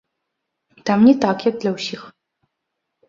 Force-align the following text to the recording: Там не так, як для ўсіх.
Там 0.89 0.99
не 1.09 1.13
так, 1.25 1.37
як 1.49 1.55
для 1.65 1.71
ўсіх. 1.77 2.01